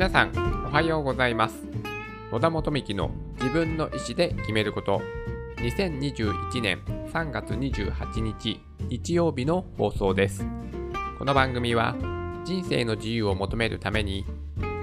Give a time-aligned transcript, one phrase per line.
[0.00, 0.32] 皆さん
[0.66, 1.62] おはようございます。
[2.32, 5.02] 野田元幹の自分の意思で決めること。
[5.58, 10.46] 2021年3月28日日曜日の放送です。
[11.18, 11.96] この番組は
[12.46, 14.24] 人生の自由を求めるために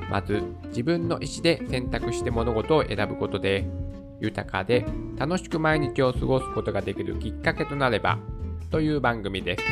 [0.08, 3.68] まず自分の意思で選択して物事を選ぶことで
[4.22, 4.86] 豊かで
[5.18, 8.20] 楽しく毎日を過ごすことができるきっかけとなれば
[8.70, 9.64] という番組です。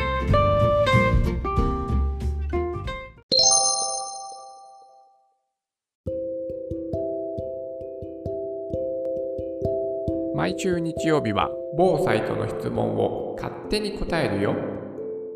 [10.35, 14.53] 毎週日曜日は某サイトの質問を勝手に答えるよ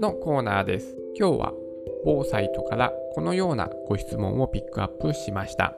[0.02, 0.98] のコーナーです。
[1.18, 1.54] 今日は
[2.04, 5.74] 某サイトからこのようなご質問をピックアップしました。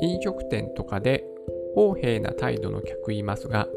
[0.00, 1.24] 飲食店とかで
[1.76, 3.68] 横柄な態度の客いますが、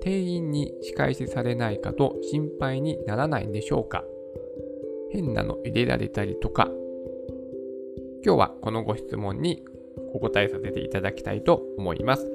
[0.00, 4.04] 店員に仕返しされないかと心配にならないんでしょうか
[5.10, 6.70] 変なの入れられたりとか。
[8.24, 9.64] 今日はこのご質問に
[10.12, 12.30] お答えさせていただきたいと思います。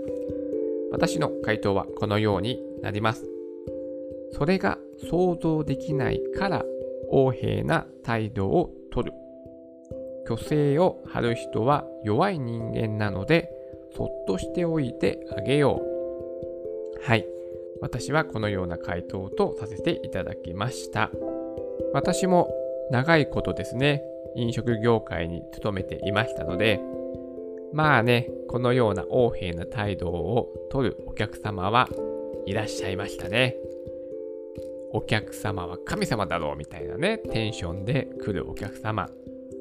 [0.92, 3.26] 私の回答はこのようになります。
[4.34, 4.78] それが
[5.10, 6.66] 想像できないから
[7.12, 9.14] 横柄な態度をとる。
[10.26, 13.50] 虚勢を張る人は弱い人間なので、
[13.96, 17.06] そっとしておいてあげよう。
[17.06, 17.28] はい。
[17.82, 21.10] 私はこのような回答とさせていただきました。
[21.94, 22.54] 私も
[22.92, 24.04] 長いことですね、
[24.36, 26.80] 飲食業界に勤めていましたので、
[27.74, 31.88] まあね、このような横柄な態度をとるお客様は
[32.46, 33.56] いらっしゃいましたね。
[34.94, 39.10] お客様は神様だろうみたいなね、テンションで来るお客様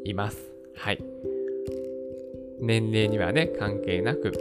[0.05, 0.53] います。
[0.75, 0.99] はい。
[2.61, 4.33] 年齢にはね、関係なく、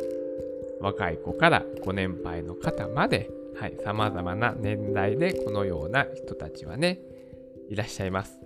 [0.81, 6.99] 若い子からご年配の方まで、はい、様々な年代でこのような人たちはね、
[7.69, 8.39] いらっしゃいます。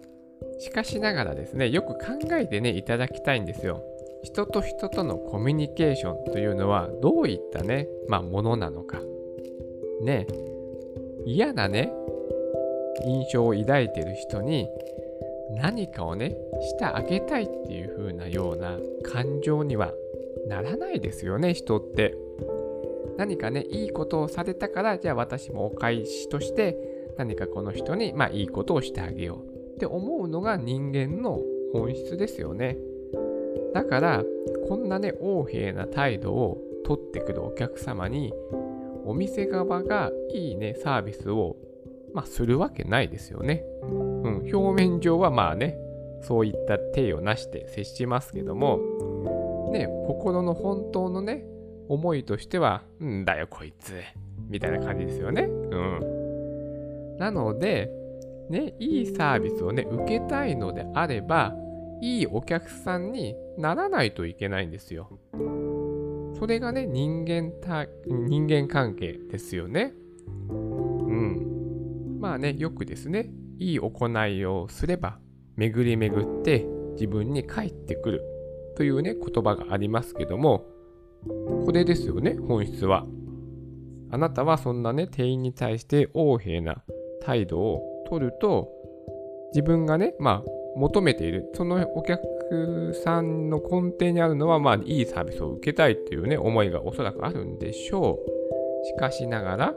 [0.59, 1.99] しかしながらですね、よく考
[2.33, 3.83] えてね、いただきたいんですよ。
[4.23, 9.01] 人と人とのコミュニケーションというのはどういったね、まあ、ものなのか。
[10.01, 10.27] ね、
[11.25, 11.93] 嫌なね、
[13.05, 14.67] 印象を抱いてる人に
[15.51, 19.93] 何かをね、してあげたいっていう風なような感情には
[20.47, 22.15] ならないですよね、人って。
[23.17, 26.77] 何かね、いいことをされたから、じゃあ私もお返しとして
[27.17, 31.39] 何かこの人に、まあいいことをしてあげようって思うのが人間の
[31.73, 32.77] 本質ですよね。
[33.73, 34.23] だから、
[34.67, 38.33] こんなね、横柄な態度を取ってくるお客様に、
[39.05, 41.57] お店側がいいね、サービスを、
[42.13, 43.63] まあ、するわけないですよね。
[43.81, 45.77] うん、表面上はまあね、
[46.21, 48.79] そういった体をなして接しますけども、
[49.71, 51.43] ね、心の本当のね、
[51.89, 53.93] 思いとしては、んだよこいつ、
[54.49, 55.43] みたいな感じですよね。
[55.43, 57.17] うん。
[57.17, 57.91] なので、
[58.49, 61.55] ね、いいサービスをね、受けたいのであれば、
[62.01, 65.19] いいお客さんにならないといけないんですよ。
[66.39, 69.93] それがね、人間た、人間関係ですよね。
[70.49, 72.17] うん。
[72.19, 75.19] まあね、よくですね、いい行いをすれば、
[75.55, 78.23] 巡り巡って自分に返ってくる
[78.75, 80.65] というね、言葉がありますけども、
[81.65, 83.05] これですよね、本質は。
[84.09, 86.83] あなたはそんなね、店員に対して横柄な
[87.21, 88.69] 態度を取ると、
[89.53, 98.85] 自分がね、まあ、求めている、そのお客さんの根底にあるのは、まあ、いいサービスを受けたいっていうね、思いがおそらくあるんでしょう。
[98.85, 99.75] しかしながら、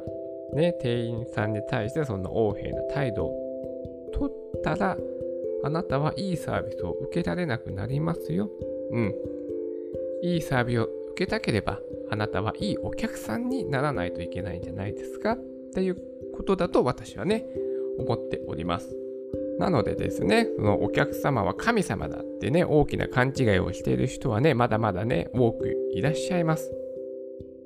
[0.53, 4.97] ね、店員さんに対してそんな横柄な態度を取ったら、
[5.63, 8.51] あなたはいいサービスを受けられなくなりますよ。
[8.91, 9.15] うん。
[10.23, 15.39] いいサービスを受けたければ、あなたはいいお客さんにならないといけないんじゃないですかっ
[15.75, 15.97] ていう
[16.37, 17.47] ことだと私はね、
[17.99, 19.06] 思っております。
[19.59, 26.71] なのでですね、そのお客様は神様だってね、大きな勘違いをしている人はね、まだまだね、多くいらっしゃいます。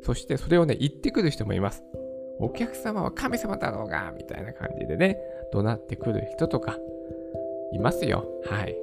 [0.02, 1.82] そしてそれをね、言ってくる人もいます。
[2.38, 5.18] お客様は神様だろうが、みたいな感じでね、
[5.52, 6.78] 怒鳴ってくる人とか、
[7.72, 8.26] いますよ。
[8.44, 8.76] はい。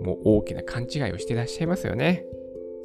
[0.00, 2.24] もう大きな勘違いをしてらっしゃいますよね。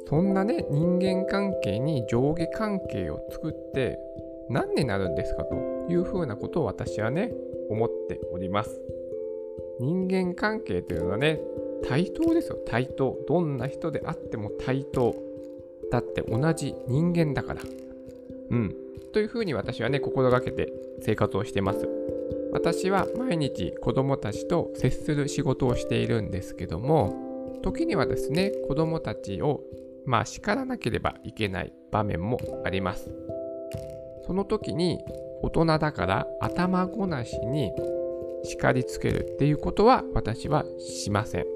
[0.08, 3.98] そんなね、人間関係に上下関係を作って
[4.48, 5.54] 何になるんですかと
[5.88, 7.32] いうふうなことを私はね、
[7.70, 8.80] 思っております。
[9.78, 11.40] 人間関係というのはね、
[11.88, 13.16] 対等ですよ、対等。
[13.26, 15.14] どんな人であっても対等。
[15.90, 17.62] だって同じ人間だから。
[18.50, 18.76] うん。
[19.12, 21.88] というふうに私はね、心がけて生活をしてます。
[22.52, 29.62] 私は毎日子供たちと接する仕事をしているんですけども、時にはですね、子供たちを
[30.04, 33.10] まあ叱らなければいけない場面もあります。
[34.26, 34.98] その時に
[35.42, 37.72] 大人だから頭ごなしに
[38.44, 41.46] 叱りつけるっていうことは私はしません。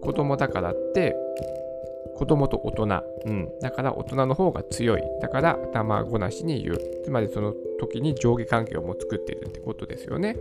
[0.00, 1.14] 子供だからって
[2.16, 5.02] 子供と大人、うん、だから大人の方が強い。
[5.22, 6.78] だから頭ごなしに言う。
[7.04, 10.36] つまりその時に上下関係をもう作っているってことですよね。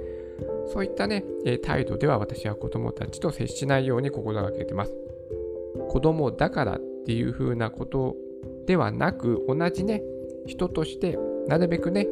[0.73, 4.93] そういったね、え態度では私は子供たちと接しないように心がけてます。
[5.89, 8.15] 子供だからっていう風なこと
[8.65, 10.03] ではなく同じね
[10.45, 11.17] 人として
[11.49, 12.07] なるべくね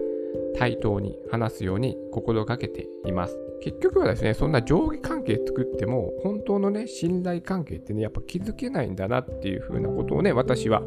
[0.57, 3.38] 対等に話すように心がけています。
[3.62, 10.81] 結局はですね、そんな上下関係作っても、本当のね、信頼関係ってね、やっぱ築けないんだなっていう風なことをね、私は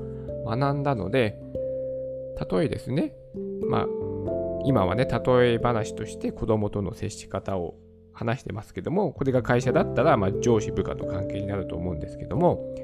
[0.47, 1.39] 学んだので、
[2.51, 3.15] 例えですね、
[3.69, 3.87] まあ、
[4.65, 7.77] 今はね、例え話として子供との接し方を
[8.13, 12.75] 話してますけども、これが会社だったら、まあ、上司部下の関係になると思うんですけども、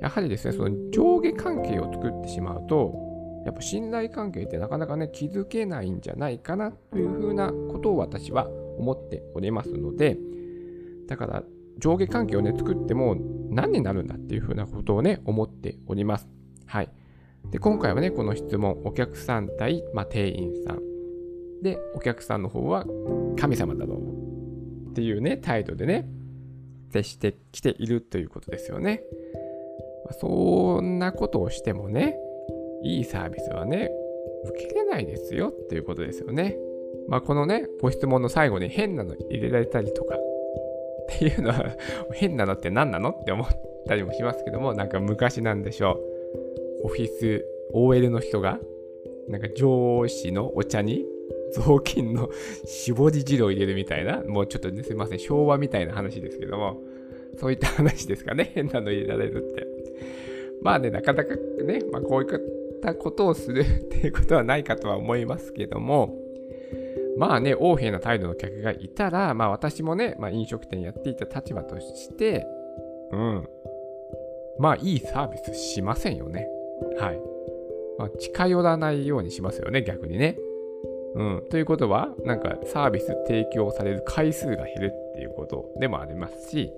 [0.00, 3.07] やはりですね、その上下関係を作ってしまうと、
[3.48, 8.46] やっぱ信頼関係ってなかなかね、築けないんじゃないかなというふうなことを私は
[8.78, 10.18] 思っておりますので、
[11.06, 11.42] だから
[11.78, 13.16] 上下関係をね、作っても
[13.48, 16.28] 何になるんだっていうふうなことをね、思っております。
[16.66, 16.90] はい。
[17.50, 20.82] で、今回はね、この質問、お客さん対、まあ、店員さん。
[21.62, 22.84] で、お客さんの方は
[23.38, 26.06] 神様だろうっていうね、態度でね、
[26.90, 29.02] 接してきているということですよね。
[30.20, 32.18] そんなことをしてもね、
[32.82, 33.90] いいサービスはね、
[34.44, 36.56] 受けれないですよっていうことですよね。
[37.08, 40.18] まあ、このね、ご質問の最後に変なの入れられたりとかっ
[41.08, 41.76] ていうのは
[42.14, 43.48] 変なのって何なのって思っ
[43.86, 46.00] たりもしますけども、なんか昔なんでしょ
[46.82, 46.86] う。
[46.86, 48.58] オフィス、OL の人が、
[49.28, 51.04] なんか上司のお茶に
[51.52, 52.30] 雑巾の
[52.64, 56.80] 絞り汁を入れるみたいな、もうちょっとね、すいません、昭和みたいな話ですけども、
[57.36, 59.66] そういった話ですかね、変なの入れられるって。
[60.62, 62.26] まあね、なかなかね、まあ、こうい
[62.78, 66.14] ったことをするっていうことはないかとは思いますけども、
[67.18, 72.46] まあね、横柄な態度の客がいたら、まあ私もね、まあ飲食店やっていた立場として、
[73.10, 73.48] うん。
[74.58, 76.48] まあいいサービスしませんよね。
[76.98, 77.20] はい。
[77.98, 80.38] まあ、近寄らないようにしますよね、逆にね。
[81.16, 81.42] うん。
[81.50, 86.72] ということは、なんかサービス提供される回数が減るっていうことでもありますし、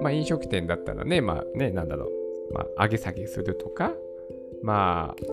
[0.00, 3.92] まあ飲食店だったらね、まあね、なんだろう、まあ上げ下げするとか、
[4.64, 5.24] まあ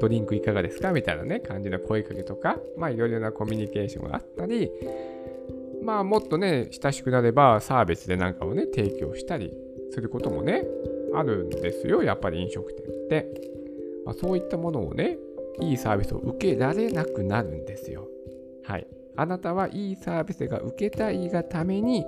[0.00, 0.92] ドリンクいかがですか？
[0.92, 4.70] みたいなね、感じの声かけとか、まあいろいろなコミュニケーションがあったり、
[5.82, 9.52] まあもっとね、親しくなればサービスでなんかをね、提供したり
[9.92, 10.66] することもね、
[11.14, 13.26] あるんですよ、やっぱり飲食店って。
[14.04, 15.18] まあ、そういったものをね、
[15.60, 18.08] いいサービスを受けられなくなるんですよ。
[18.64, 18.86] はい。
[19.16, 22.06] あなたはいいサービスが受けたいがために、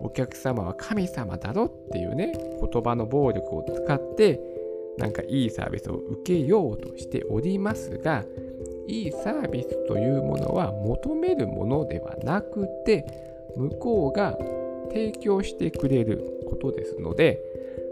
[0.00, 4.40] お客様は神様だろっていうね、言葉の暴力を使って、
[4.98, 8.24] なんかいいサービスを受けようとしておりますが、
[8.86, 13.04] いいサービスというものは求めるものではなくて、
[13.56, 14.38] 向こうが
[14.88, 17.40] 提供してくれることですので、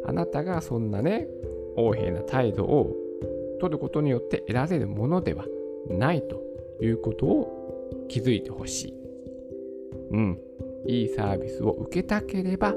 [0.06, 1.28] あなたがそんなね、
[1.76, 2.94] 横柄な態度を
[3.60, 5.46] 取ることによって得られるものでは
[5.88, 6.42] ないと
[6.80, 8.94] いうことを気づいてほしい。
[10.10, 10.38] うん。
[10.86, 12.74] いいサービスを受けたければ、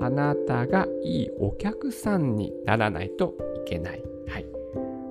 [0.00, 3.34] あなたがいいお客さんにならないと
[3.66, 4.02] いけない。
[4.28, 4.46] はい。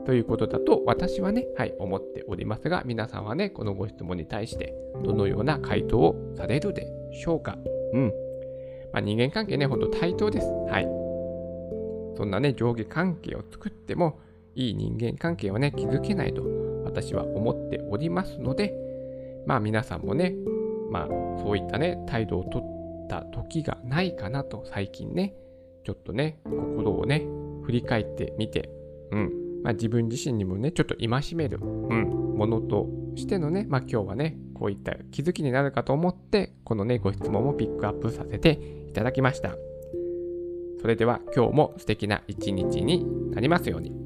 [0.06, 4.74] ということだと私はね、はい、思っておりますが、皆さんはね、このご質問に対して
[5.04, 7.58] どのような回答をされるでしょうか。
[7.94, 8.14] うん。
[8.94, 10.48] まあ、人間関係ね、ほんと対等です。
[10.70, 10.86] はい。
[12.16, 14.20] そんなね、上下関係を作っても、
[14.56, 16.44] いい人間関係はね、築けないと
[16.84, 18.74] 私は思っておりますので、
[19.46, 20.34] まあ皆さんもね、
[20.90, 21.08] まあ
[21.44, 22.77] そういったね、態度をとって
[23.08, 25.34] た時がないかなと最近ね、
[25.84, 27.26] ちょっとね、心をね、
[27.64, 28.70] 振り返ってみて、
[29.12, 29.32] うん、
[29.64, 38.60] まあ、自分自身にもね、ちょっと戒める、うん、ものとしてのね、まあ、今日はね、こういった気づきになるかと思って、このね、ご質問をピックアップさせて
[38.90, 39.56] いただきました。
[40.80, 43.97] それでは今日も素敵な一日になりますように。